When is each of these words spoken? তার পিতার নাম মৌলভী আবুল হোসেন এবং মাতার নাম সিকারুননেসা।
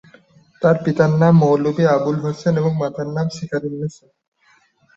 তার 0.61 0.75
পিতার 0.83 1.11
নাম 1.21 1.33
মৌলভী 1.41 1.83
আবুল 1.95 2.17
হোসেন 2.23 2.53
এবং 2.57 2.71
মাতার 2.81 3.07
নাম 3.15 3.27
সিকারুননেসা। 3.37 4.05